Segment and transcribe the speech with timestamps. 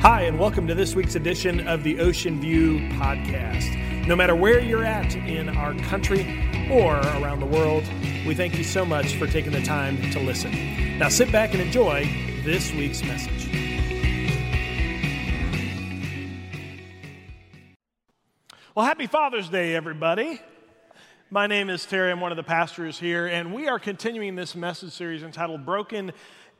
[0.00, 4.06] Hi, and welcome to this week's edition of the Ocean View Podcast.
[4.06, 6.22] No matter where you're at in our country
[6.72, 7.84] or around the world,
[8.26, 10.98] we thank you so much for taking the time to listen.
[10.98, 12.06] Now sit back and enjoy
[12.46, 13.46] this week's message.
[18.74, 20.40] Well, happy Father's Day, everybody.
[21.28, 22.10] My name is Terry.
[22.10, 26.12] I'm one of the pastors here, and we are continuing this message series entitled Broken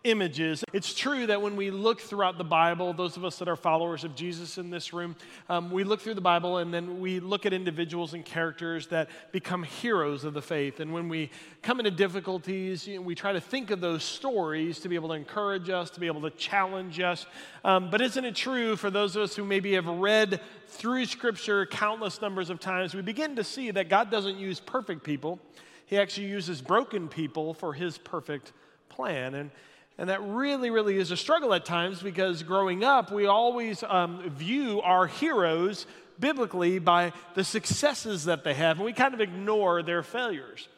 [0.03, 0.65] images.
[0.73, 4.03] It's true that when we look throughout the Bible, those of us that are followers
[4.03, 5.15] of Jesus in this room,
[5.51, 9.11] um, we look through the Bible and then we look at individuals and characters that
[9.31, 10.81] become heroes of the faith.
[10.81, 11.31] And when we
[11.63, 15.09] come into difficulties, you know, we try to think of those stories to be able
[15.09, 17.27] to encourage us, to be able to challenge us.
[17.63, 21.67] Um, but isn't it true for those of us who maybe have read through Scripture
[21.67, 25.39] countless numbers of times, we begin to see that God doesn't use perfect people,
[25.85, 28.53] He actually uses broken people for His perfect
[28.89, 29.35] plan.
[29.35, 29.51] And
[29.99, 34.31] and that really, really is a struggle at times because growing up, we always um,
[34.31, 35.87] view our heroes
[36.19, 40.69] biblically by the successes that they have, and we kind of ignore their failures.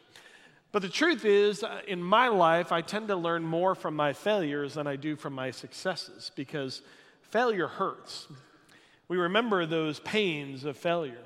[0.72, 4.14] But the truth is, uh, in my life, I tend to learn more from my
[4.14, 6.80] failures than I do from my successes because
[7.30, 8.26] failure hurts.
[9.08, 11.18] We remember those pains of failure.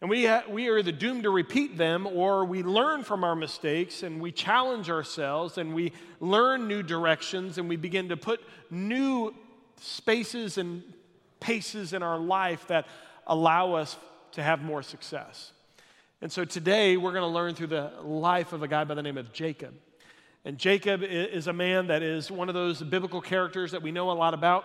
[0.00, 3.36] And we, ha- we are either doomed to repeat them or we learn from our
[3.36, 8.40] mistakes and we challenge ourselves and we learn new directions and we begin to put
[8.70, 9.34] new
[9.80, 10.82] spaces and
[11.38, 12.86] paces in our life that
[13.26, 13.98] allow us
[14.32, 15.52] to have more success.
[16.22, 19.02] And so today we're going to learn through the life of a guy by the
[19.02, 19.74] name of Jacob.
[20.46, 24.10] And Jacob is a man that is one of those biblical characters that we know
[24.10, 24.64] a lot about.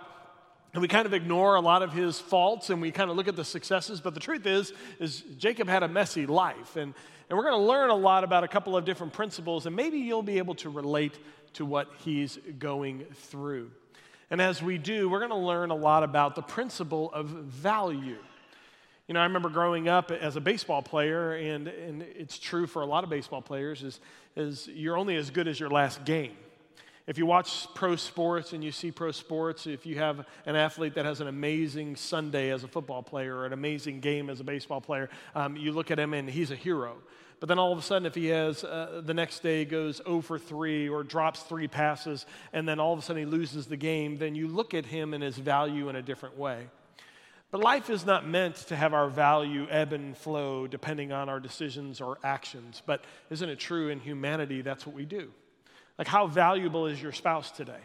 [0.75, 3.29] And we kind of ignore a lot of his faults and we kind of look
[3.29, 4.01] at the successes.
[4.01, 6.75] But the truth is, is Jacob had a messy life.
[6.75, 6.93] And,
[7.29, 9.99] and we're going to learn a lot about a couple of different principles, and maybe
[9.99, 11.17] you'll be able to relate
[11.53, 13.71] to what he's going through.
[14.29, 18.17] And as we do, we're going to learn a lot about the principle of value.
[19.07, 22.81] You know, I remember growing up as a baseball player, and, and it's true for
[22.81, 24.01] a lot of baseball players, is,
[24.35, 26.35] is you're only as good as your last game.
[27.07, 30.95] If you watch pro sports and you see pro sports, if you have an athlete
[30.95, 34.43] that has an amazing Sunday as a football player or an amazing game as a
[34.43, 36.97] baseball player, um, you look at him and he's a hero.
[37.39, 40.21] But then all of a sudden, if he has uh, the next day goes 0
[40.21, 43.77] for 3 or drops three passes, and then all of a sudden he loses the
[43.77, 46.67] game, then you look at him and his value in a different way.
[47.51, 51.39] But life is not meant to have our value ebb and flow depending on our
[51.39, 52.81] decisions or actions.
[52.83, 55.31] But isn't it true in humanity that's what we do?
[55.97, 57.79] Like, how valuable is your spouse today?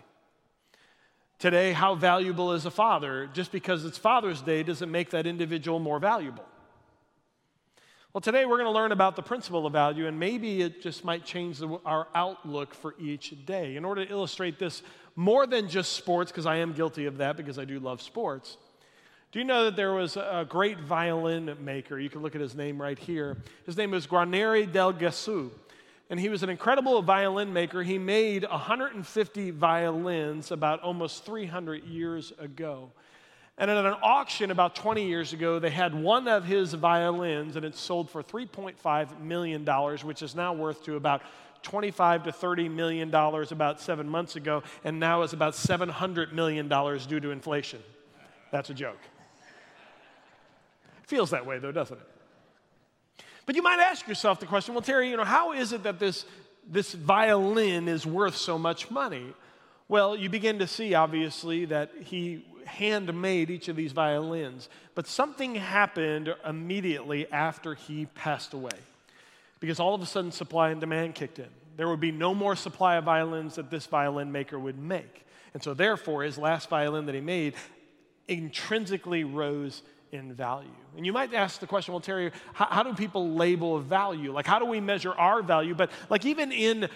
[1.38, 3.30] Today, how valuable is a father?
[3.32, 6.44] Just because it's Father's Day doesn't make that individual more valuable.
[8.12, 11.04] Well, today we're going to learn about the principle of value, and maybe it just
[11.04, 13.76] might change the, our outlook for each day.
[13.76, 14.82] In order to illustrate this
[15.14, 18.56] more than just sports, because I am guilty of that because I do love sports,
[19.30, 22.00] do you know that there was a great violin maker?
[22.00, 23.36] You can look at his name right here.
[23.64, 25.50] His name was Guarneri del Gesù
[26.10, 27.84] and he was an incredible violin maker.
[27.84, 32.90] He made 150 violins about almost 300 years ago.
[33.56, 37.64] And at an auction about 20 years ago, they had one of his violins, and
[37.64, 39.64] it sold for $3.5 million,
[40.04, 41.22] which is now worth to about
[41.62, 46.68] 25 to 30 million dollars about seven months ago, and now is about 700 million
[46.68, 47.80] dollars due to inflation.
[48.50, 48.98] That's a joke.
[51.02, 52.19] Feels that way though, doesn't it?
[53.50, 55.98] But you might ask yourself the question well, Terry, you know, how is it that
[55.98, 56.24] this,
[56.68, 59.34] this violin is worth so much money?
[59.88, 64.68] Well, you begin to see, obviously, that he handmade each of these violins.
[64.94, 68.78] But something happened immediately after he passed away.
[69.58, 71.50] Because all of a sudden, supply and demand kicked in.
[71.76, 75.26] There would be no more supply of violins that this violin maker would make.
[75.54, 77.54] And so, therefore, his last violin that he made
[78.28, 80.68] intrinsically rose in value.
[80.96, 84.32] And you might ask the question, well, Terry, how, how, do people label value?
[84.32, 85.74] Like, how do we measure our value?
[85.74, 86.88] But, like, even in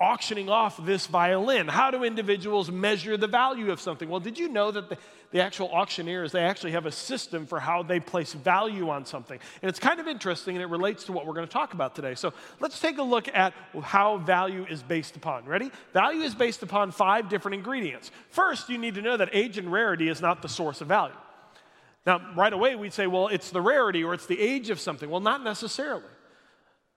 [0.00, 4.08] auctioning off this violin, how do individuals measure the value of something?
[4.08, 4.96] Well, did you know that the,
[5.30, 9.38] the actual auctioneers, they actually have a system for how they place value on something?
[9.60, 11.94] And it's kind of interesting and it relates to what we're going to talk about
[11.94, 12.14] today.
[12.14, 13.52] So let's take a look at
[13.82, 15.44] how value is based upon.
[15.44, 15.70] Ready?
[15.92, 18.10] Value is based upon five different ingredients.
[18.30, 21.14] First, you need to know that age and rarity is not the source of value.
[22.06, 25.08] Now, right away, we'd say, well, it's the rarity or it's the age of something.
[25.10, 26.04] Well, not necessarily.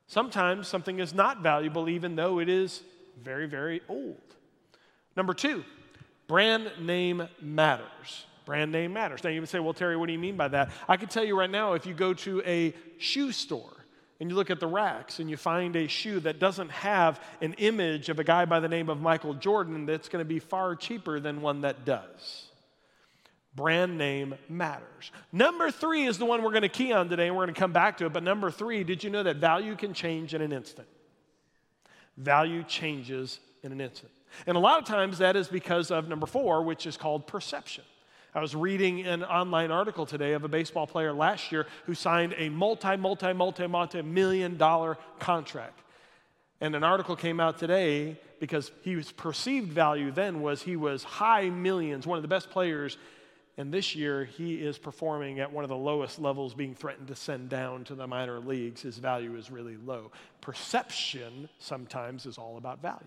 [0.07, 2.81] Sometimes something is not valuable even though it is
[3.21, 4.21] very, very old.
[5.15, 5.63] Number two,
[6.27, 8.25] brand name matters.
[8.45, 9.23] Brand name matters.
[9.23, 10.71] Now, you would say, well, Terry, what do you mean by that?
[10.87, 13.73] I can tell you right now if you go to a shoe store,
[14.19, 17.53] and you look at the racks and you find a shoe that doesn't have an
[17.55, 20.77] image of a guy by the name of Michael Jordan, that's going to be far
[20.77, 22.45] cheaper than one that does.
[23.55, 25.11] Brand name matters.
[25.31, 27.59] Number three is the one we're going to key on today, and we're going to
[27.59, 28.13] come back to it.
[28.13, 30.87] But number three, did you know that value can change in an instant?
[32.17, 34.11] Value changes in an instant.
[34.47, 37.83] And a lot of times that is because of number four, which is called perception.
[38.35, 42.33] I was reading an online article today of a baseball player last year who signed
[42.37, 45.81] a multi, multi, multi, multi million dollar contract.
[46.59, 51.49] And an article came out today because his perceived value then was he was high
[51.49, 52.97] millions, one of the best players
[53.57, 57.15] and this year, he is performing at one of the lowest levels, being threatened to
[57.15, 58.81] send down to the minor leagues.
[58.81, 60.11] His value is really low.
[60.41, 63.05] Perception sometimes is all about value.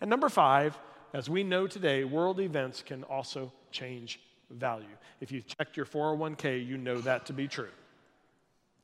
[0.00, 0.78] And number five,
[1.12, 4.86] as we know today, world events can also change value.
[5.20, 7.68] If you've checked your 401k, you know that to be true.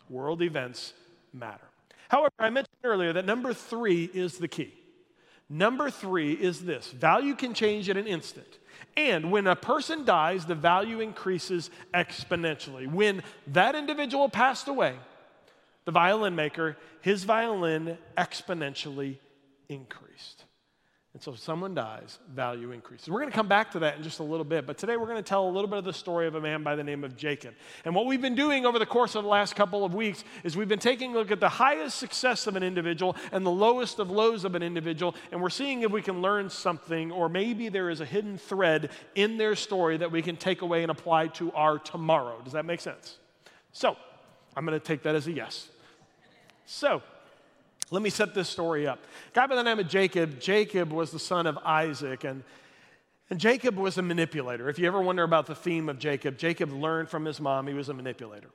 [0.08, 0.92] World events
[1.32, 1.66] matter.
[2.08, 4.74] However, I mentioned earlier that number three is the key.
[5.48, 8.58] Number three is this value can change in an instant.
[8.96, 12.90] And when a person dies, the value increases exponentially.
[12.90, 14.96] When that individual passed away,
[15.84, 19.18] the violin maker, his violin exponentially
[19.68, 20.45] increased.
[21.16, 23.08] And so if someone dies, value increases.
[23.08, 25.06] We're going to come back to that in just a little bit, but today we're
[25.06, 27.04] going to tell a little bit of the story of a man by the name
[27.04, 27.54] of Jacob.
[27.86, 30.58] And what we've been doing over the course of the last couple of weeks is
[30.58, 33.98] we've been taking a look at the highest success of an individual and the lowest
[33.98, 37.70] of lows of an individual, and we're seeing if we can learn something, or maybe
[37.70, 41.28] there is a hidden thread in their story that we can take away and apply
[41.28, 42.42] to our tomorrow.
[42.44, 43.16] Does that make sense?
[43.72, 43.96] So,
[44.54, 45.70] I'm going to take that as a yes.
[46.66, 47.02] So,
[47.90, 48.98] let me set this story up.
[49.30, 52.42] A guy by the name of Jacob, Jacob was the son of Isaac, and,
[53.30, 54.68] and Jacob was a manipulator.
[54.68, 57.74] If you ever wonder about the theme of Jacob, Jacob learned from his mom he
[57.74, 58.48] was a manipulator.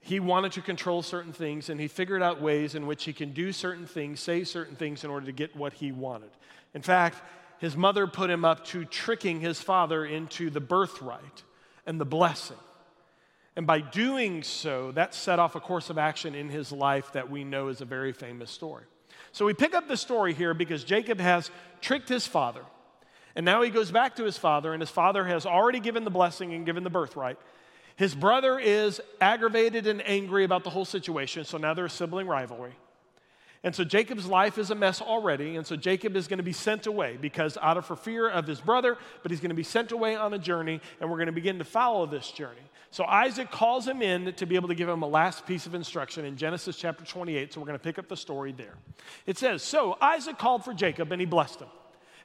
[0.00, 3.32] He wanted to control certain things, and he figured out ways in which he can
[3.32, 6.30] do certain things, say certain things in order to get what he wanted.
[6.74, 7.22] In fact,
[7.58, 11.42] his mother put him up to tricking his father into the birthright
[11.86, 12.56] and the blessing.
[13.56, 17.30] And by doing so, that set off a course of action in his life that
[17.30, 18.84] we know is a very famous story.
[19.32, 21.50] So we pick up the story here because Jacob has
[21.80, 22.62] tricked his father.
[23.36, 26.10] And now he goes back to his father, and his father has already given the
[26.10, 27.38] blessing and given the birthright.
[27.96, 32.26] His brother is aggravated and angry about the whole situation, so now there's a sibling
[32.26, 32.72] rivalry.
[33.62, 36.52] And so Jacob's life is a mess already, and so Jacob is going to be
[36.52, 39.62] sent away because out of for fear of his brother, but he's going to be
[39.62, 42.62] sent away on a journey, and we're going to begin to follow this journey.
[42.90, 45.74] So Isaac calls him in to be able to give him a last piece of
[45.74, 47.52] instruction in Genesis chapter 28.
[47.52, 48.74] So we're going to pick up the story there.
[49.26, 51.68] It says, So Isaac called for Jacob and he blessed him.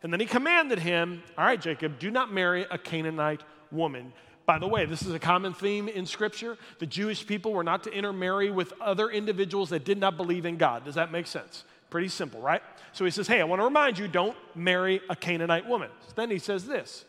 [0.01, 4.11] And then he commanded him, All right, Jacob, do not marry a Canaanite woman.
[4.45, 6.57] By the way, this is a common theme in Scripture.
[6.79, 10.57] The Jewish people were not to intermarry with other individuals that did not believe in
[10.57, 10.85] God.
[10.85, 11.63] Does that make sense?
[11.89, 12.61] Pretty simple, right?
[12.93, 15.89] So he says, Hey, I want to remind you, don't marry a Canaanite woman.
[16.15, 17.05] Then he says this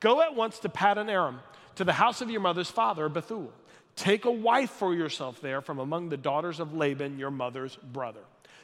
[0.00, 1.40] Go at once to Paddan Aram
[1.76, 3.52] to the house of your mother's father, Bethuel.
[3.96, 8.20] Take a wife for yourself there from among the daughters of Laban, your mother's brother.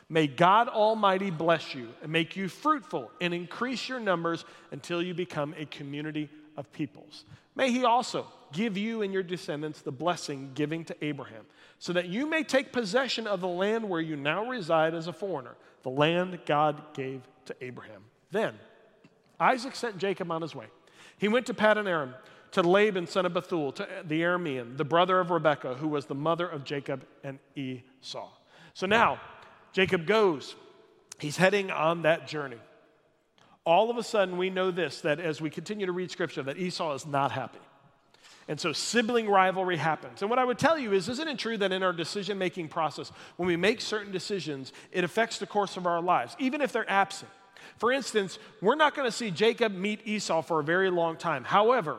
[0.08, 5.14] May God Almighty bless you and make you fruitful and increase your numbers until you
[5.14, 7.24] become a community of peoples.
[7.54, 11.44] May He also give you and your descendants the blessing giving to Abraham,
[11.78, 15.12] so that you may take possession of the land where you now reside as a
[15.12, 18.04] foreigner, the land God gave to Abraham.
[18.30, 18.54] Then
[19.38, 20.66] Isaac sent Jacob on his way.
[21.18, 22.14] He went to Paddan Aram
[22.52, 26.14] to Laban, son of Bethuel, to the Aramean, the brother of Rebekah, who was the
[26.14, 28.28] mother of Jacob and Esau.
[28.72, 29.20] So now,
[29.72, 30.54] Jacob goes.
[31.18, 32.58] He's heading on that journey.
[33.66, 36.56] All of a sudden, we know this that as we continue to read scripture, that
[36.56, 37.58] Esau is not happy.
[38.48, 40.22] And so sibling rivalry happens.
[40.22, 42.68] And what I would tell you is, isn't it true that in our decision making
[42.68, 46.72] process, when we make certain decisions, it affects the course of our lives, even if
[46.72, 47.30] they're absent?
[47.78, 51.42] For instance, we're not going to see Jacob meet Esau for a very long time.
[51.42, 51.98] However,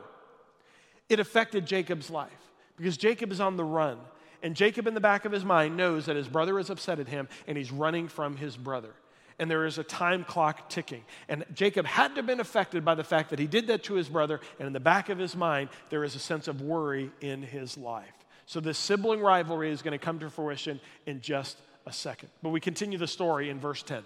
[1.10, 2.30] it affected Jacob's life
[2.78, 3.98] because Jacob is on the run.
[4.42, 7.08] And Jacob, in the back of his mind, knows that his brother is upset at
[7.08, 8.94] him and he's running from his brother.
[9.38, 11.04] And there is a time clock ticking.
[11.28, 13.94] And Jacob had to have been affected by the fact that he did that to
[13.94, 14.40] his brother.
[14.58, 17.78] And in the back of his mind, there is a sense of worry in his
[17.78, 18.12] life.
[18.46, 22.30] So this sibling rivalry is going to come to fruition in just a second.
[22.42, 24.02] But we continue the story in verse 10.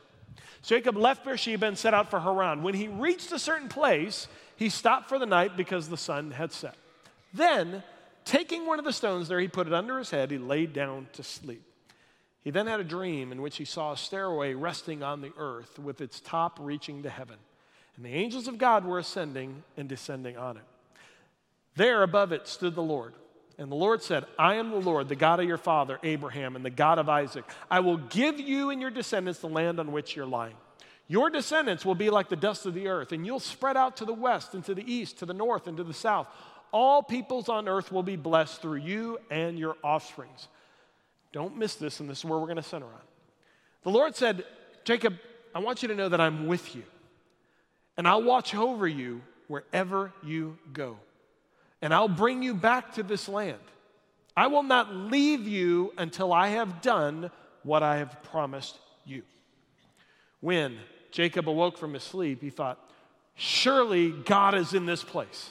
[0.62, 2.62] Jacob left Beersheba and set out for Haran.
[2.62, 6.52] When he reached a certain place, he stopped for the night because the sun had
[6.52, 6.76] set.
[7.34, 7.82] Then,
[8.24, 10.30] taking one of the stones there, he put it under his head.
[10.30, 11.64] He laid down to sleep.
[12.42, 15.78] He then had a dream in which he saw a stairway resting on the earth
[15.78, 17.36] with its top reaching to heaven.
[17.96, 20.64] And the angels of God were ascending and descending on it.
[21.76, 23.14] There above it stood the Lord.
[23.58, 26.64] And the Lord said, I am the Lord, the God of your father, Abraham, and
[26.64, 27.44] the God of Isaac.
[27.70, 30.54] I will give you and your descendants the land on which you're lying.
[31.06, 34.04] Your descendants will be like the dust of the earth, and you'll spread out to
[34.04, 36.26] the west and to the east, to the north and to the south.
[36.72, 40.48] All peoples on earth will be blessed through you and your offsprings.
[41.32, 43.00] Don't miss this, and this is where we're going to center on.
[43.82, 44.44] The Lord said,
[44.84, 45.14] Jacob,
[45.54, 46.82] I want you to know that I'm with you,
[47.96, 50.98] and I'll watch over you wherever you go,
[51.80, 53.58] and I'll bring you back to this land.
[54.36, 57.30] I will not leave you until I have done
[57.64, 59.22] what I have promised you.
[60.40, 60.78] When
[61.10, 62.78] Jacob awoke from his sleep, he thought,
[63.34, 65.50] Surely God is in this place,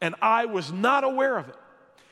[0.00, 1.56] and I was not aware of it.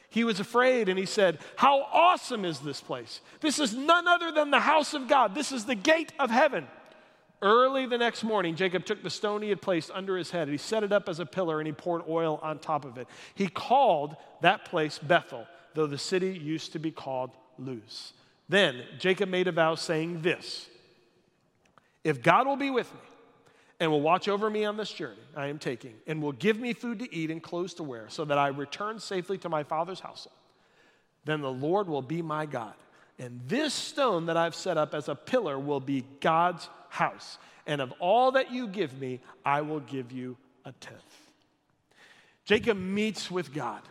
[0.08, 3.20] He was afraid and he said, How awesome is this place!
[3.40, 5.34] This is none other than the house of God.
[5.34, 6.66] This is the gate of heaven.
[7.42, 10.52] Early the next morning, Jacob took the stone he had placed under his head and
[10.52, 13.08] he set it up as a pillar and he poured oil on top of it.
[13.34, 18.14] He called that place Bethel, though the city used to be called Luz.
[18.48, 20.66] Then Jacob made a vow saying this
[22.04, 23.00] If God will be with me,
[23.78, 26.72] and will watch over me on this journey I am taking, and will give me
[26.72, 30.00] food to eat and clothes to wear, so that I return safely to my father's
[30.00, 30.36] household.
[31.24, 32.74] Then the Lord will be my God.
[33.18, 37.38] And this stone that I've set up as a pillar will be God's house.
[37.66, 41.02] And of all that you give me, I will give you a tenth.
[42.44, 43.82] Jacob meets with God.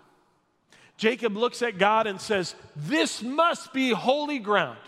[0.97, 4.79] Jacob looks at God and says, This must be holy ground.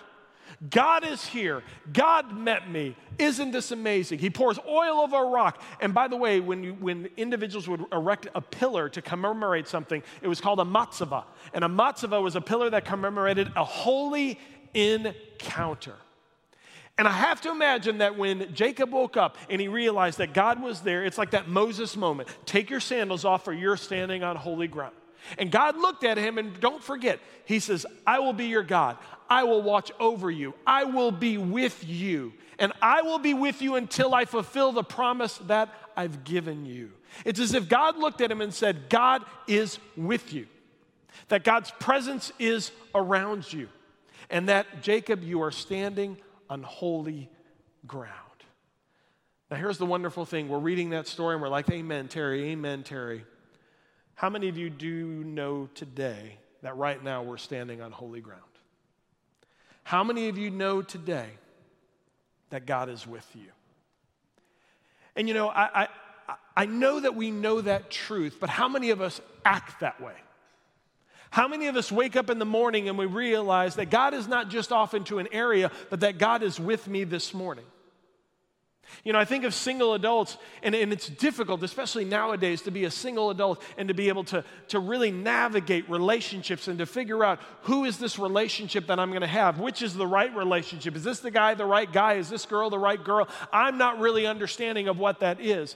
[0.70, 1.62] God is here.
[1.94, 2.96] God met me.
[3.20, 4.18] Isn't this amazing?
[4.20, 5.62] He pours oil over a rock.
[5.80, 10.02] And by the way, when, you, when individuals would erect a pillar to commemorate something,
[10.22, 11.26] it was called a matzava.
[11.54, 14.40] And a matzava was a pillar that commemorated a holy
[14.74, 15.96] encounter.
[16.98, 20.62] And I have to imagine that when Jacob woke up and he realized that God
[20.62, 22.30] was there, it's like that Moses moment.
[22.46, 24.96] Take your sandals off, for you're standing on holy ground.
[25.38, 28.98] And God looked at him, and don't forget, He says, I will be your God.
[29.30, 30.54] I will watch over you.
[30.66, 32.34] I will be with you.
[32.60, 36.92] And I will be with you until I fulfill the promise that I've given you.
[37.26, 40.48] It's as if God looked at him and said, God is with you,
[41.30, 43.70] that God's presence is around you,
[44.30, 46.18] and that, Jacob, you are standing
[46.50, 47.30] on holy
[47.86, 48.14] ground.
[49.50, 50.50] Now, here's the wonderful thing.
[50.50, 53.24] We're reading that story and we're like, Amen, Terry, Amen, Terry.
[54.18, 58.42] How many of you do know today that right now we're standing on holy ground?
[59.84, 61.30] How many of you know today
[62.50, 63.52] that God is with you?
[65.16, 65.84] And you know, I,
[66.28, 70.02] I, I know that we know that truth, but how many of us act that
[70.02, 70.16] way?
[71.30, 74.28] How many of us wake up in the morning and we realize that God is
[74.28, 77.66] not just off into an area, but that God is with me this morning?
[79.04, 82.86] You know, I think of single adults, and, and it's difficult, especially nowadays, to be
[82.86, 87.24] a single adult and to be able to, to really navigate relationships and to figure
[87.24, 89.60] out who is this relationship that I'm going to have?
[89.60, 90.96] Which is the right relationship?
[90.96, 92.14] Is this the guy the right guy?
[92.14, 93.28] Is this girl the right girl?
[93.54, 95.76] I'm not really understanding of what that is.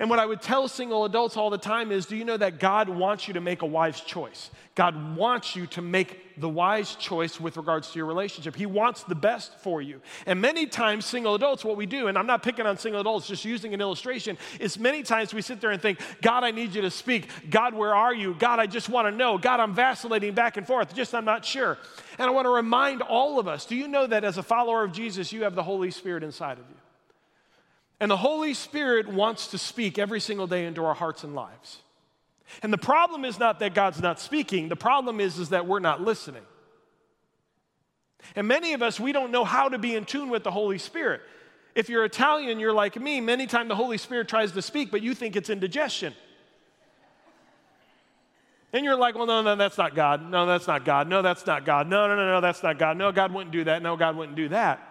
[0.00, 2.60] And what I would tell single adults all the time is do you know that
[2.60, 4.50] God wants you to make a wise choice?
[4.76, 8.54] God wants you to make the wise choice with regards to your relationship.
[8.54, 10.00] He wants the best for you.
[10.24, 13.26] And many times, single adults, what we do, and I'm not picking on single adults,
[13.26, 16.76] just using an illustration, is many times we sit there and think, God, I need
[16.76, 17.28] you to speak.
[17.50, 18.36] God, where are you?
[18.38, 19.36] God, I just want to know.
[19.36, 20.94] God, I'm vacillating back and forth.
[20.94, 21.76] Just I'm not sure.
[22.18, 24.84] And I want to remind all of us do you know that as a follower
[24.84, 26.77] of Jesus, you have the Holy Spirit inside of you?
[28.00, 31.82] And the Holy Spirit wants to speak every single day into our hearts and lives.
[32.62, 35.80] And the problem is not that God's not speaking, the problem is, is that we're
[35.80, 36.44] not listening.
[38.34, 40.78] And many of us, we don't know how to be in tune with the Holy
[40.78, 41.20] Spirit.
[41.74, 45.02] If you're Italian, you're like me, many times the Holy Spirit tries to speak, but
[45.02, 46.14] you think it's indigestion.
[48.72, 50.28] And you're like, well, no, no, that's not God.
[50.28, 51.08] No, that's not God.
[51.08, 51.88] No, that's not God.
[51.88, 52.96] No, no, no, no, that's not God.
[52.96, 53.82] No, God wouldn't do that.
[53.82, 54.87] No, God wouldn't do that.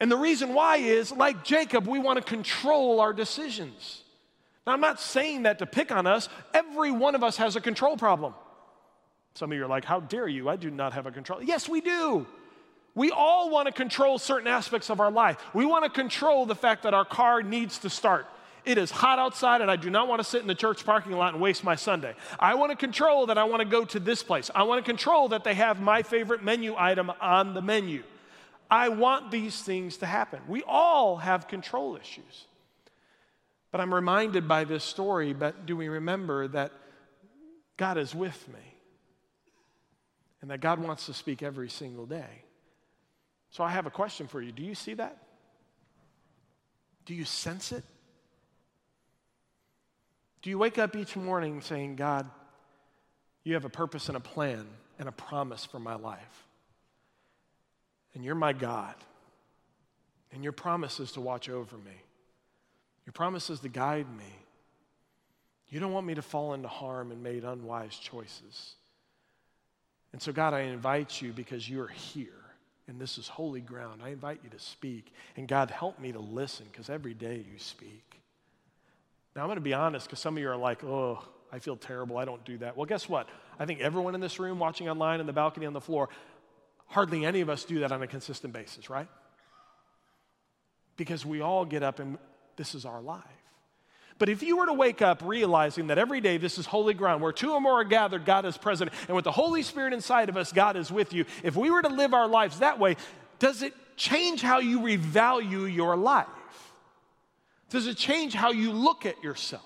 [0.00, 4.02] And the reason why is, like Jacob, we want to control our decisions.
[4.66, 6.28] Now, I'm not saying that to pick on us.
[6.54, 8.34] Every one of us has a control problem.
[9.34, 10.48] Some of you are like, How dare you?
[10.48, 11.42] I do not have a control.
[11.42, 12.26] Yes, we do.
[12.94, 15.38] We all want to control certain aspects of our life.
[15.54, 18.26] We want to control the fact that our car needs to start.
[18.64, 21.12] It is hot outside, and I do not want to sit in the church parking
[21.12, 22.14] lot and waste my Sunday.
[22.38, 24.50] I want to control that I want to go to this place.
[24.54, 28.02] I want to control that they have my favorite menu item on the menu.
[28.70, 30.40] I want these things to happen.
[30.46, 32.46] We all have control issues.
[33.72, 36.72] But I'm reminded by this story, but do we remember that
[37.76, 38.60] God is with me?
[40.42, 42.44] And that God wants to speak every single day.
[43.50, 44.52] So I have a question for you.
[44.52, 45.18] Do you see that?
[47.04, 47.84] Do you sense it?
[50.42, 52.30] Do you wake up each morning saying, God,
[53.44, 54.66] you have a purpose and a plan
[54.98, 56.46] and a promise for my life?
[58.14, 58.94] And you're my God.
[60.32, 62.02] And your promise is to watch over me.
[63.06, 64.32] Your promise is to guide me.
[65.68, 68.74] You don't want me to fall into harm and make unwise choices.
[70.12, 72.28] And so, God, I invite you because you're here
[72.90, 74.02] and this is holy ground.
[74.04, 75.12] I invite you to speak.
[75.36, 78.20] And God, help me to listen because every day you speak.
[79.36, 81.76] Now, I'm going to be honest because some of you are like, oh, I feel
[81.76, 82.18] terrible.
[82.18, 82.76] I don't do that.
[82.76, 83.28] Well, guess what?
[83.60, 86.08] I think everyone in this room, watching online, in the balcony, on the floor,
[86.90, 89.08] hardly any of us do that on a consistent basis, right?
[90.96, 92.18] Because we all get up and
[92.56, 93.24] this is our life.
[94.18, 97.22] But if you were to wake up realizing that every day this is holy ground,
[97.22, 100.28] where two or more are gathered, God is present, and with the Holy Spirit inside
[100.28, 102.96] of us, God is with you, if we were to live our lives that way,
[103.38, 106.26] does it change how you revalue your life?
[107.70, 109.62] Does it change how you look at yourself?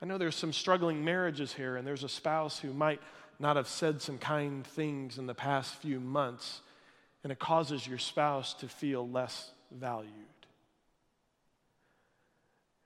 [0.00, 3.00] I know there's some struggling marriages here, and there's a spouse who might
[3.38, 6.60] not have said some kind things in the past few months,
[7.22, 10.12] and it causes your spouse to feel less valued.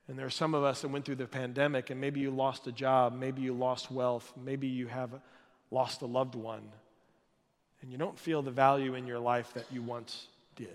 [0.07, 2.67] And there are some of us that went through the pandemic, and maybe you lost
[2.67, 5.11] a job, maybe you lost wealth, maybe you have
[5.71, 6.69] lost a loved one,
[7.81, 10.69] and you don't feel the value in your life that you once did.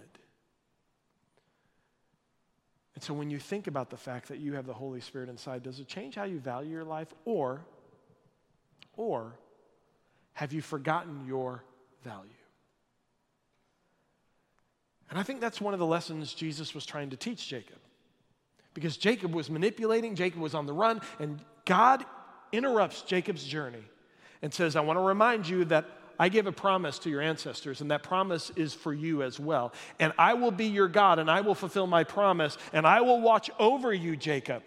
[2.94, 5.62] And so when you think about the fact that you have the Holy Spirit inside,
[5.62, 7.14] does it change how you value your life?
[7.24, 7.60] Or,
[8.96, 9.34] or
[10.38, 11.64] have you forgotten your
[12.04, 12.30] value?
[15.10, 17.78] And I think that's one of the lessons Jesus was trying to teach Jacob
[18.72, 22.04] because Jacob was manipulating, Jacob was on the run, and God
[22.52, 23.82] interrupts Jacob's journey
[24.40, 25.86] and says, I want to remind you that
[26.20, 29.72] I gave a promise to your ancestors, and that promise is for you as well.
[29.98, 33.20] And I will be your God, and I will fulfill my promise, and I will
[33.20, 34.62] watch over you, Jacob.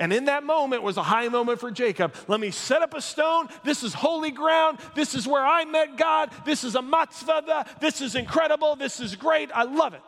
[0.00, 2.14] And in that moment was a high moment for Jacob.
[2.28, 3.48] Let me set up a stone.
[3.64, 4.78] This is holy ground.
[4.94, 6.30] This is where I met God.
[6.44, 7.80] This is a matzvah.
[7.80, 8.76] This is incredible.
[8.76, 9.50] This is great.
[9.52, 10.02] I love it.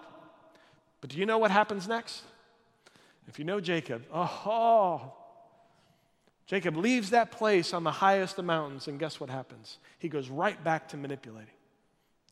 [1.00, 2.23] But do you know what happens next?
[3.26, 5.12] If you know Jacob, oh, oh,
[6.47, 9.78] Jacob leaves that place on the highest of mountains, and guess what happens?
[9.99, 11.54] He goes right back to manipulating.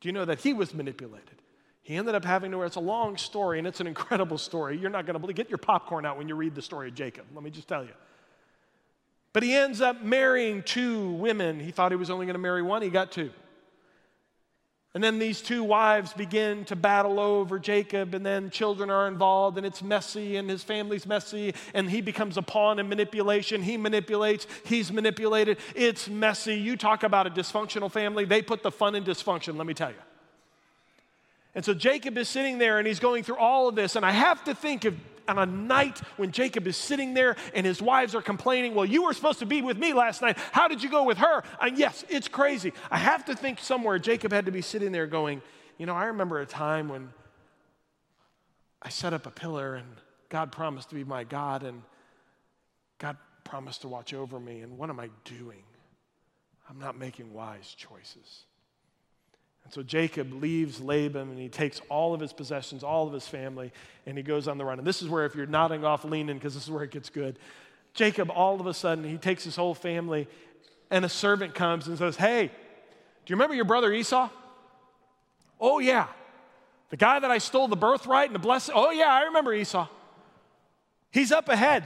[0.01, 1.41] Do you know that he was manipulated?
[1.89, 4.77] He ended up having to, it's a long story, and it's an incredible story.
[4.77, 7.25] You're not going to get your popcorn out when you read the story of Jacob.
[7.35, 7.95] Let me just tell you.
[9.33, 11.59] But he ends up marrying two women.
[11.59, 13.31] He thought he was only going to marry one, he got two.
[14.93, 19.57] And then these two wives begin to battle over Jacob, and then children are involved,
[19.57, 23.63] and it's messy, and his family's messy, and he becomes a pawn in manipulation.
[23.63, 25.57] He manipulates, he's manipulated.
[25.75, 26.55] It's messy.
[26.55, 29.89] You talk about a dysfunctional family, they put the fun in dysfunction, let me tell
[29.89, 29.97] you.
[31.55, 34.11] And so Jacob is sitting there and he's going through all of this, and I
[34.11, 34.95] have to think of
[35.29, 39.05] on a night when Jacob is sitting there and his wives are complaining, Well, you
[39.05, 40.39] were supposed to be with me last night.
[40.53, 41.43] How did you go with her?
[41.61, 42.73] And yes, it's crazy.
[42.91, 45.43] I have to think somewhere Jacob had to be sitting there going,
[45.77, 47.11] You know, I remember a time when
[48.81, 49.87] I set up a pillar and
[50.29, 51.83] God promised to be my God and
[52.99, 54.61] God promised to watch over me.
[54.61, 55.63] And what am I doing?
[56.69, 58.45] I'm not making wise choices.
[59.65, 63.27] And so Jacob leaves Laban and he takes all of his possessions, all of his
[63.27, 63.73] family,
[64.07, 64.79] and he goes on the run.
[64.79, 67.11] And this is where, if you're nodding off, leaning, because this is where it gets
[67.11, 67.39] good.
[67.95, 70.27] Jacob, all of a sudden, he takes his whole family,
[70.91, 74.31] and a servant comes and says, Hey, do you remember your brother Esau?
[75.61, 76.07] Oh, yeah.
[76.91, 78.75] The guy that I stole the birthright and the blessing.
[78.77, 79.87] Oh, yeah, I remember Esau.
[81.11, 81.85] He's up ahead.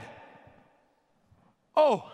[1.75, 2.09] Oh,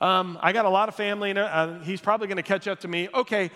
[0.00, 2.80] um, I got a lot of family, and uh, he's probably going to catch up
[2.80, 3.08] to me.
[3.12, 3.50] Okay,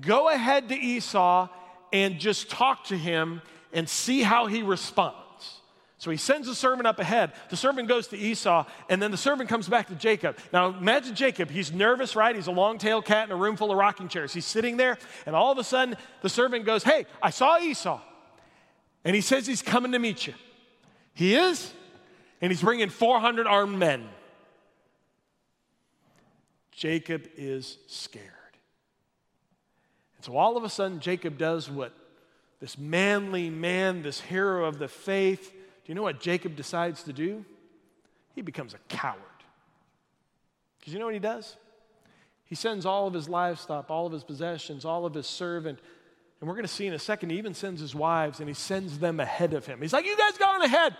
[0.00, 1.48] go ahead to Esau
[1.92, 5.16] and just talk to him and see how he responds.
[5.98, 7.32] So he sends the servant up ahead.
[7.48, 10.36] The servant goes to Esau, and then the servant comes back to Jacob.
[10.52, 11.50] Now imagine Jacob.
[11.50, 12.36] He's nervous, right?
[12.36, 14.32] He's a long tailed cat in a room full of rocking chairs.
[14.32, 18.00] He's sitting there, and all of a sudden, the servant goes, Hey, I saw Esau.
[19.04, 20.34] And he says he's coming to meet you.
[21.14, 21.72] He is,
[22.40, 24.06] and he's bringing 400 armed men.
[26.72, 28.24] Jacob is scared.
[30.26, 31.92] So all of a sudden, Jacob does what
[32.58, 37.12] this manly man, this hero of the faith, do you know what Jacob decides to
[37.12, 37.44] do?
[38.34, 39.20] He becomes a coward.
[40.80, 41.54] Because you know what he does?
[42.44, 45.78] He sends all of his livestock, all of his possessions, all of his servant,
[46.40, 48.54] and we're going to see in a second, he even sends his wives and he
[48.54, 49.80] sends them ahead of him.
[49.80, 50.96] He's like, You guys go on ahead.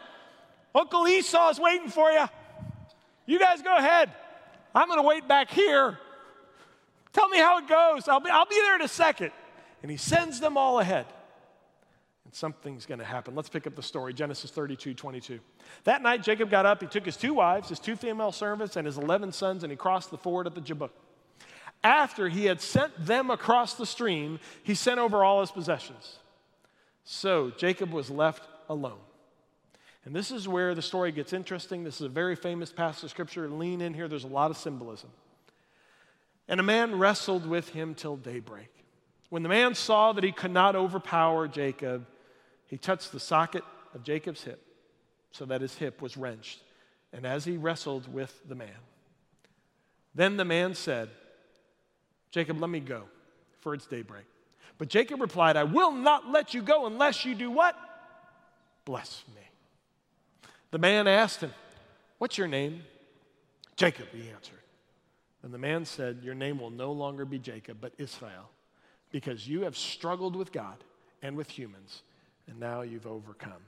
[0.73, 2.27] Uncle Esau is waiting for you.
[3.27, 4.13] You guys go ahead.
[4.73, 5.99] I'm going to wait back here
[7.17, 8.09] Tell me how it goes.
[8.09, 9.31] I'll be, I'll be there in a second.
[9.81, 11.07] And he sends them all ahead.
[12.27, 13.35] And something's going to happen.
[13.35, 15.41] Let's pick up the story Genesis 32 22.
[15.85, 16.83] That night, Jacob got up.
[16.83, 19.79] He took his two wives, his two female servants, and his 11 sons, and he
[19.79, 20.91] crossed the ford at the Jabbok.
[21.83, 26.19] After he had sent them across the stream, he sent over all his possessions.
[27.05, 28.99] So Jacob was left alone.
[30.05, 31.83] And this is where the story gets interesting.
[31.83, 33.49] This is a very famous passage of scripture.
[33.49, 35.09] Lean in here, there's a lot of symbolism.
[36.49, 38.71] And a man wrestled with him till daybreak.
[39.31, 42.07] When the man saw that he could not overpower Jacob,
[42.67, 44.63] he touched the socket of Jacob's hip
[45.33, 46.61] so that his hip was wrenched.
[47.13, 48.69] And as he wrestled with the man,
[50.15, 51.09] then the man said,
[52.31, 53.05] Jacob, let me go,
[53.61, 54.25] for it's daybreak.
[54.79, 57.77] But Jacob replied, I will not let you go unless you do what?
[58.85, 59.43] Bless me.
[60.71, 61.53] The man asked him,
[62.19, 62.83] What's your name?
[63.77, 64.59] Jacob, he answered.
[65.47, 68.51] And the man said, Your name will no longer be Jacob, but Israel,
[69.13, 70.83] because you have struggled with God
[71.23, 72.03] and with humans,
[72.49, 73.63] and now you've overcome.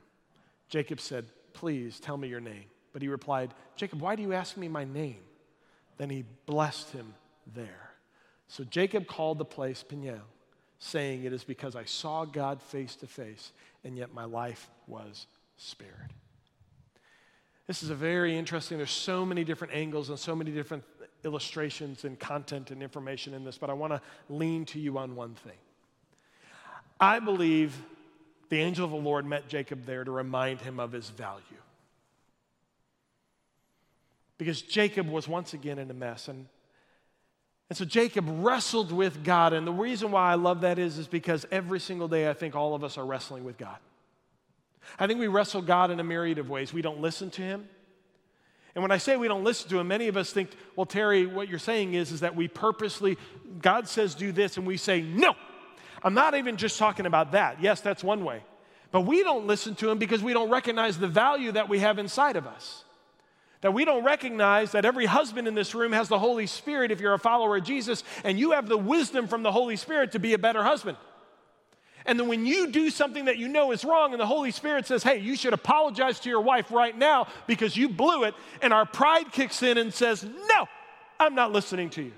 [0.69, 2.65] Jacob said, Please tell me your name.
[2.93, 5.21] But he replied, Jacob, why do you ask me my name?
[5.99, 7.15] Then he blessed him
[7.55, 7.93] there.
[8.49, 10.27] So Jacob called the place Peniel,
[10.81, 13.53] saying, It is because I saw God face to face,
[13.85, 16.13] and yet my life was spared.
[17.69, 20.83] This is a very interesting, there's so many different angles and so many different
[21.25, 25.17] illustrations and content and information in this, but I want to lean to you on
[25.17, 25.59] one thing.
[27.01, 27.77] I believe
[28.49, 31.43] the angel of the Lord met Jacob there to remind him of his value.
[34.39, 36.29] Because Jacob was once again in a mess.
[36.29, 36.47] And,
[37.69, 39.53] and so Jacob wrestled with God.
[39.53, 42.55] And the reason why I love that is, is because every single day I think
[42.55, 43.77] all of us are wrestling with God.
[44.99, 46.73] I think we wrestle God in a myriad of ways.
[46.73, 47.69] We don't listen to him.
[48.79, 51.27] And when I say we don't listen to him, many of us think, well, Terry,
[51.27, 53.19] what you're saying is, is that we purposely,
[53.61, 55.35] God says do this, and we say, no.
[56.01, 57.61] I'm not even just talking about that.
[57.61, 58.41] Yes, that's one way.
[58.93, 61.99] But we don't listen to him because we don't recognize the value that we have
[61.99, 62.85] inside of us.
[63.63, 67.01] That we don't recognize that every husband in this room has the Holy Spirit if
[67.01, 70.21] you're a follower of Jesus, and you have the wisdom from the Holy Spirit to
[70.21, 70.99] be a better husband.
[72.09, 74.87] And then when you do something that you know is wrong, and the Holy Spirit
[74.87, 78.73] says, hey, you should apologize to your wife right now because you blew it, and
[78.73, 80.67] our pride kicks in and says, no,
[81.21, 82.13] I'm not listening to you.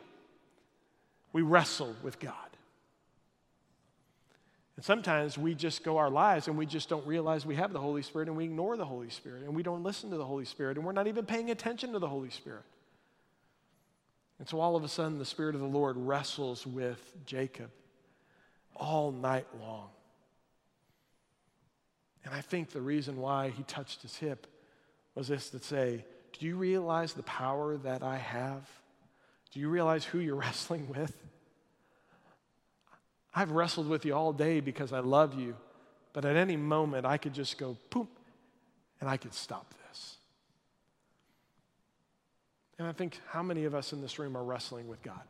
[1.32, 2.34] We wrestle with God.
[4.76, 7.80] And sometimes we just go our lives and we just don't realize we have the
[7.80, 10.44] Holy Spirit and we ignore the Holy Spirit and we don't listen to the Holy
[10.44, 12.62] Spirit and we're not even paying attention to the Holy Spirit.
[14.38, 17.70] And so all of a sudden, the Spirit of the Lord wrestles with Jacob
[18.80, 19.90] all night long.
[22.24, 24.46] And I think the reason why he touched his hip
[25.14, 26.04] was this to say,
[26.38, 28.68] Do you realize the power that I have?
[29.52, 31.14] Do you realize who you're wrestling with?
[33.32, 35.56] I've wrestled with you all day because I love you,
[36.12, 38.08] but at any moment I could just go poop
[39.00, 40.16] and I could stop this.
[42.78, 45.20] And I think how many of us in this room are wrestling with God?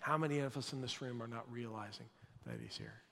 [0.00, 2.06] How many of us in this room are not realizing
[2.48, 3.02] that He's here?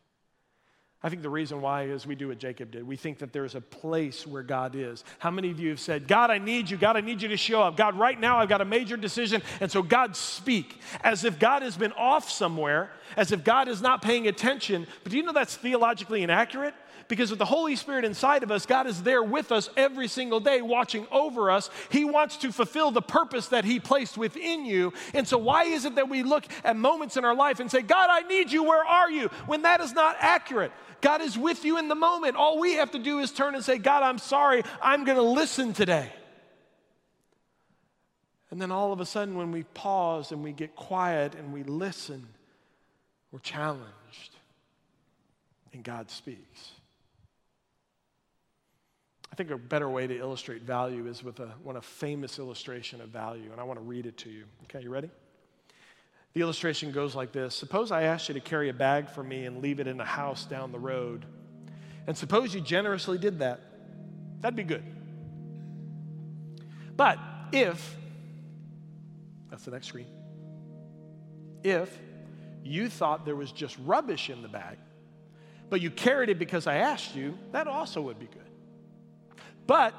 [1.02, 2.84] I think the reason why is we do what Jacob did.
[2.84, 5.04] We think that there's a place where God is.
[5.18, 6.76] How many of you have said, God, I need you.
[6.76, 7.76] God, I need you to show up.
[7.76, 9.42] God, right now I've got a major decision.
[9.60, 10.80] And so, God, speak.
[11.04, 14.86] As if God has been off somewhere, as if God is not paying attention.
[15.04, 16.74] But do you know that's theologically inaccurate?
[17.08, 20.40] Because with the Holy Spirit inside of us, God is there with us every single
[20.40, 21.70] day, watching over us.
[21.90, 24.92] He wants to fulfill the purpose that He placed within you.
[25.14, 27.82] And so, why is it that we look at moments in our life and say,
[27.82, 29.28] God, I need you, where are you?
[29.46, 30.72] When that is not accurate.
[31.00, 32.36] God is with you in the moment.
[32.36, 34.62] All we have to do is turn and say, God, I'm sorry.
[34.82, 36.10] I'm going to listen today.
[38.50, 41.62] And then all of a sudden, when we pause and we get quiet and we
[41.62, 42.26] listen,
[43.30, 44.36] we're challenged.
[45.72, 46.70] And God speaks.
[49.36, 53.02] I think a better way to illustrate value is with a, one a famous illustration
[53.02, 54.44] of value, and I want to read it to you.
[54.62, 55.10] Okay, you ready?
[56.32, 59.44] The illustration goes like this Suppose I asked you to carry a bag for me
[59.44, 61.26] and leave it in a house down the road.
[62.06, 63.60] And suppose you generously did that.
[64.40, 64.84] That'd be good.
[66.96, 67.18] But
[67.52, 67.94] if,
[69.50, 70.06] that's the next screen,
[71.62, 71.94] if
[72.64, 74.78] you thought there was just rubbish in the bag,
[75.68, 78.46] but you carried it because I asked you, that also would be good.
[79.66, 79.94] But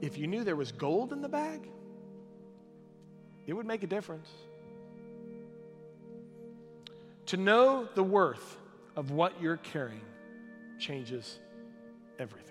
[0.00, 1.68] if you knew there was gold in the bag,
[3.46, 4.28] it would make a difference.
[7.26, 8.58] To know the worth
[8.96, 10.00] of what you're carrying
[10.78, 11.38] changes
[12.18, 12.50] everything.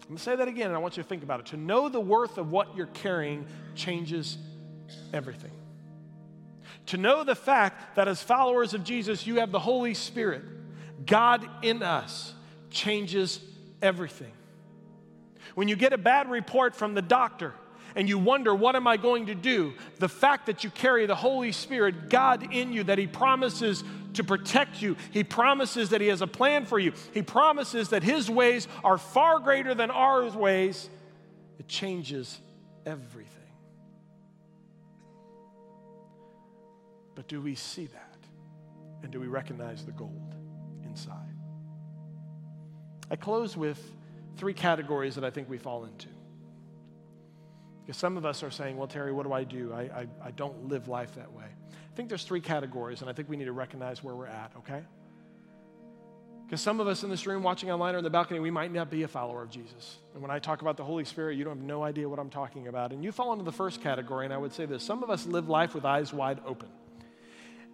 [0.00, 1.46] I'm going to say that again, and I want you to think about it.
[1.46, 4.38] To know the worth of what you're carrying changes
[5.12, 5.50] everything.
[6.86, 10.42] To know the fact that as followers of Jesus, you have the Holy Spirit,
[11.04, 12.32] God in us,
[12.70, 13.40] changes
[13.82, 14.32] everything.
[15.58, 17.52] When you get a bad report from the doctor,
[17.96, 19.74] and you wonder, what am I going to do?
[19.98, 23.82] The fact that you carry the Holy Spirit, God in you, that He promises
[24.14, 28.04] to protect you, He promises that He has a plan for you, He promises that
[28.04, 30.88] His ways are far greater than our ways,
[31.58, 32.38] it changes
[32.86, 33.34] everything.
[37.16, 38.16] But do we see that?
[39.02, 40.36] And do we recognize the gold
[40.84, 41.34] inside?
[43.10, 43.82] I close with
[44.38, 46.08] three categories that I think we fall into.
[47.84, 49.72] Because some of us are saying, well, Terry, what do I do?
[49.72, 51.44] I, I, I don't live life that way.
[51.44, 54.52] I think there's three categories, and I think we need to recognize where we're at,
[54.58, 54.82] okay?
[56.46, 58.72] Because some of us in this room, watching online or in the balcony, we might
[58.72, 59.98] not be a follower of Jesus.
[60.14, 62.30] And when I talk about the Holy Spirit, you don't have no idea what I'm
[62.30, 62.92] talking about.
[62.92, 65.26] And you fall into the first category, and I would say this some of us
[65.26, 66.68] live life with eyes wide open.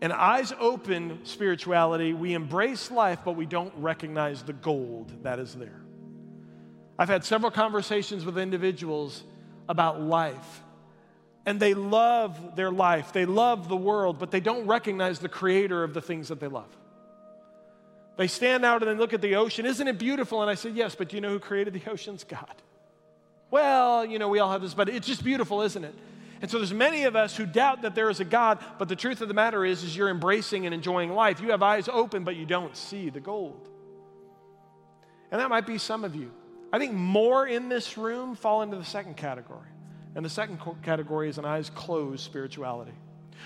[0.01, 5.55] And eyes open spirituality, we embrace life, but we don't recognize the gold that is
[5.55, 5.84] there.
[6.99, 9.23] I've had several conversations with individuals
[9.69, 10.63] about life.
[11.47, 15.85] And they love their life, they love the world, but they don't recognize the creator
[15.85, 16.75] of the things that they love.
[18.17, 19.67] They stand out and they look at the ocean.
[19.67, 20.41] Isn't it beautiful?
[20.41, 22.25] And I said, Yes, but do you know who created the oceans?
[22.29, 22.55] God.
[23.51, 25.95] Well, you know, we all have this, but it's just beautiful, isn't it?
[26.41, 28.97] And so there's many of us who doubt that there is a God, but the
[28.97, 31.41] truth of the matter is, is you're embracing and enjoying life.
[31.41, 33.69] You have eyes open, but you don't see the gold.
[35.31, 36.33] And that might be some of you.
[36.75, 39.69] I think more in this room fall into the second category.
[40.17, 42.91] And the second category is an eyes closed spirituality.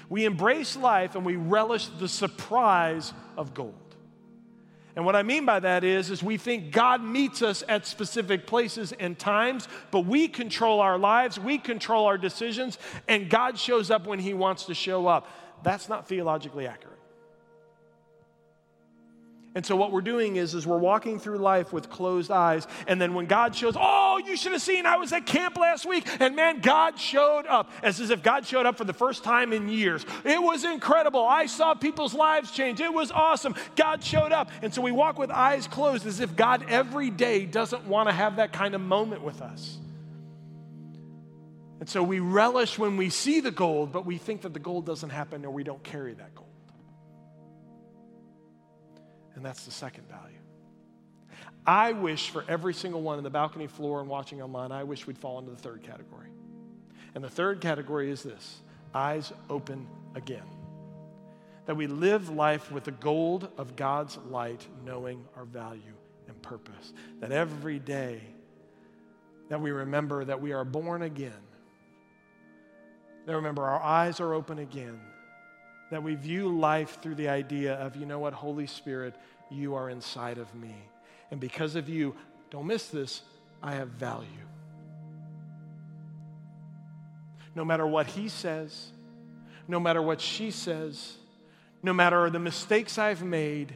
[0.08, 3.74] We embrace life and we relish the surprise of gold.
[4.96, 8.46] And what I mean by that is, is we think God meets us at specific
[8.46, 13.90] places and times, but we control our lives, we control our decisions, and God shows
[13.90, 15.28] up when He wants to show up.
[15.62, 16.97] That's not theologically accurate.
[19.54, 22.66] And so what we're doing is, is we're walking through life with closed eyes.
[22.86, 25.86] And then when God shows, oh, you should have seen I was at camp last
[25.86, 26.06] week.
[26.20, 29.52] And man, God showed up as, as if God showed up for the first time
[29.52, 30.04] in years.
[30.24, 31.26] It was incredible.
[31.26, 32.80] I saw people's lives change.
[32.80, 33.54] It was awesome.
[33.74, 34.50] God showed up.
[34.62, 38.14] And so we walk with eyes closed as if God every day doesn't want to
[38.14, 39.78] have that kind of moment with us.
[41.80, 44.84] And so we relish when we see the gold, but we think that the gold
[44.84, 46.47] doesn't happen or we don't carry that gold.
[49.38, 50.40] And that's the second value.
[51.64, 55.06] I wish for every single one in the balcony floor and watching online, I wish
[55.06, 56.26] we'd fall into the third category.
[57.14, 60.42] And the third category is this eyes open again.
[61.66, 65.94] That we live life with the gold of God's light, knowing our value
[66.26, 66.92] and purpose.
[67.20, 68.20] That every day
[69.50, 71.30] that we remember that we are born again.
[73.26, 74.98] That remember our eyes are open again
[75.90, 79.14] that we view life through the idea of, you know what, Holy Spirit,
[79.50, 80.74] you are inside of me.
[81.30, 82.14] And because of you,
[82.50, 83.22] don't miss this,
[83.62, 84.28] I have value.
[87.54, 88.92] No matter what he says,
[89.66, 91.16] no matter what she says,
[91.82, 93.74] no matter the mistakes I've made,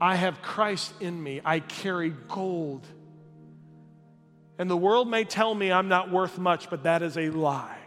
[0.00, 1.40] I have Christ in me.
[1.44, 2.86] I carry gold.
[4.58, 7.83] And the world may tell me I'm not worth much, but that is a lie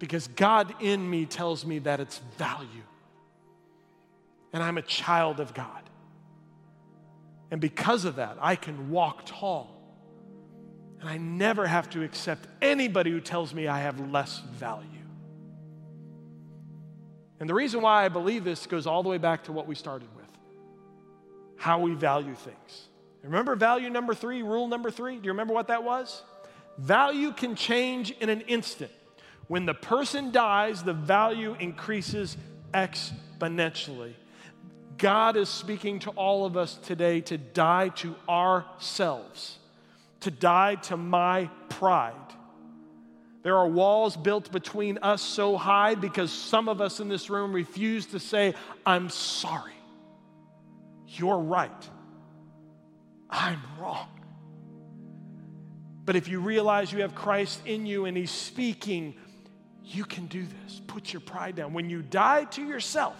[0.00, 2.66] because God in me tells me that it's value.
[4.52, 5.82] And I'm a child of God.
[7.52, 9.76] And because of that, I can walk tall.
[11.00, 14.86] And I never have to accept anybody who tells me I have less value.
[17.38, 19.74] And the reason why I believe this goes all the way back to what we
[19.76, 20.20] started with
[21.56, 22.88] how we value things.
[23.22, 25.16] Remember value number three, rule number three?
[25.16, 26.22] Do you remember what that was?
[26.78, 28.90] Value can change in an instant.
[29.50, 32.36] When the person dies, the value increases
[32.72, 34.12] exponentially.
[34.96, 39.58] God is speaking to all of us today to die to ourselves,
[40.20, 42.14] to die to my pride.
[43.42, 47.52] There are walls built between us so high because some of us in this room
[47.52, 48.54] refuse to say,
[48.86, 49.74] I'm sorry.
[51.08, 51.90] You're right.
[53.28, 54.06] I'm wrong.
[56.04, 59.16] But if you realize you have Christ in you and He's speaking
[59.84, 60.80] you can do this.
[60.86, 61.72] Put your pride down.
[61.72, 63.16] When you die to yourself,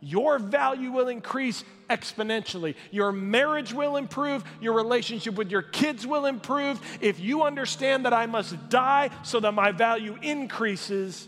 [0.00, 2.76] your value will increase exponentially.
[2.90, 4.44] Your marriage will improve.
[4.60, 6.80] Your relationship with your kids will improve.
[7.00, 11.26] If you understand that I must die so that my value increases,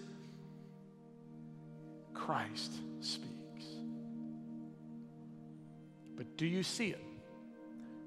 [2.15, 3.65] Christ speaks.
[6.17, 7.05] But do you see it?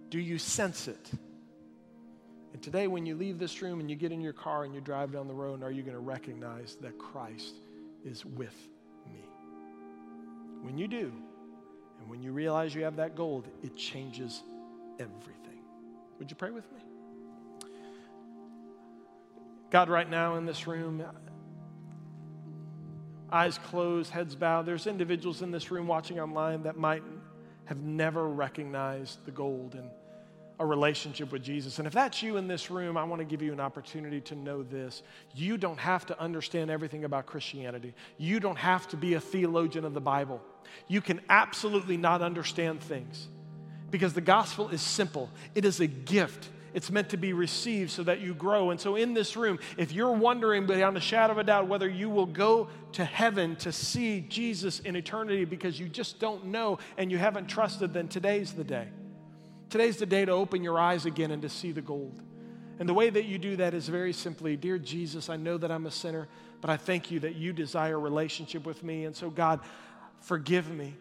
[0.09, 1.11] Do you sense it?
[2.53, 4.79] And today, when you leave this room and you get in your car and you
[4.79, 7.55] drive down the road, are you going to recognize that Christ
[8.05, 8.55] is with
[9.11, 9.25] me?
[10.61, 11.11] When you do,
[11.99, 14.43] and when you realize you have that gold, it changes
[14.99, 15.61] everything.
[16.19, 16.79] Would you pray with me?
[19.71, 21.03] God, right now in this room,
[23.31, 27.01] eyes closed, heads bowed, there's individuals in this room watching online that might
[27.65, 29.89] have never recognized the gold and
[30.59, 31.79] a relationship with Jesus.
[31.79, 34.35] And if that's you in this room, I want to give you an opportunity to
[34.35, 35.01] know this.
[35.33, 39.85] You don't have to understand everything about Christianity, you don't have to be a theologian
[39.85, 40.41] of the Bible.
[40.87, 43.27] You can absolutely not understand things
[43.91, 46.49] because the gospel is simple, it is a gift.
[46.73, 48.71] It's meant to be received so that you grow.
[48.71, 51.87] And so, in this room, if you're wondering beyond a shadow of a doubt whether
[51.87, 56.79] you will go to heaven to see Jesus in eternity because you just don't know
[56.97, 58.87] and you haven't trusted, then today's the day.
[59.73, 62.21] Today's the day to open your eyes again and to see the gold.
[62.77, 65.71] And the way that you do that is very simply Dear Jesus, I know that
[65.71, 66.27] I'm a sinner,
[66.61, 69.05] but I thank you that you desire a relationship with me.
[69.05, 69.61] And so, God,
[70.21, 70.93] forgive me.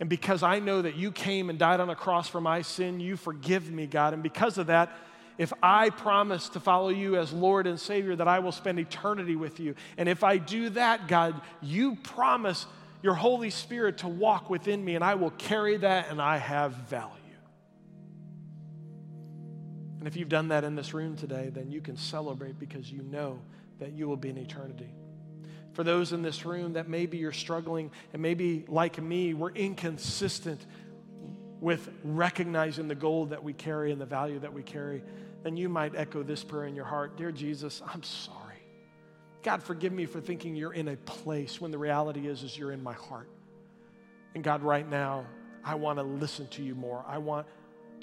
[0.00, 2.98] And because I know that you came and died on a cross for my sin,
[2.98, 4.12] you forgive me, God.
[4.12, 4.90] And because of that,
[5.38, 9.36] if I promise to follow you as Lord and Savior, that I will spend eternity
[9.36, 9.76] with you.
[9.96, 12.66] And if I do that, God, you promise
[13.02, 16.72] your Holy Spirit to walk within me, and I will carry that, and I have
[16.72, 17.23] value.
[20.04, 23.00] And if you've done that in this room today, then you can celebrate because you
[23.04, 23.40] know
[23.78, 24.92] that you will be in eternity.
[25.72, 30.66] For those in this room that maybe you're struggling, and maybe like me, we're inconsistent
[31.58, 35.02] with recognizing the gold that we carry and the value that we carry,
[35.42, 38.60] then you might echo this prayer in your heart Dear Jesus, I'm sorry.
[39.42, 42.72] God, forgive me for thinking you're in a place when the reality is, is you're
[42.72, 43.30] in my heart.
[44.34, 45.24] And God, right now,
[45.64, 47.02] I want to listen to you more.
[47.08, 47.46] I want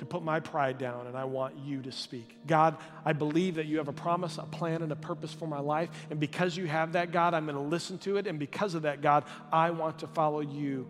[0.01, 2.35] to put my pride down and I want you to speak.
[2.47, 5.59] God, I believe that you have a promise, a plan, and a purpose for my
[5.59, 5.91] life.
[6.09, 8.25] And because you have that, God, I'm going to listen to it.
[8.25, 10.87] And because of that, God, I want to follow you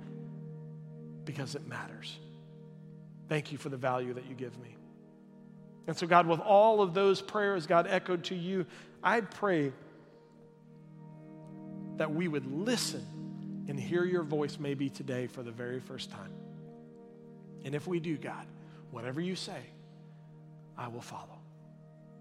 [1.26, 2.18] because it matters.
[3.28, 4.78] Thank you for the value that you give me.
[5.88, 8.66] And so, God, with all of those prayers, God, echoed to you,
[9.04, 9.74] I pray
[11.98, 13.06] that we would listen
[13.68, 16.32] and hear your voice maybe today for the very first time.
[17.66, 18.48] And if we do, God,
[18.92, 19.62] Whatever you say,
[20.78, 21.40] I will follow.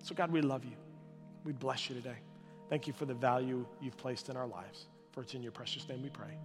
[0.02, 0.76] So, God, we love you.
[1.44, 2.18] We bless you today.
[2.68, 4.86] Thank you for the value you've placed in our lives.
[5.12, 6.38] For it's in your precious name we pray.